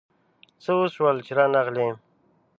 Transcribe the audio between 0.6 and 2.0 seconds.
څه وشول چي رانغلې؟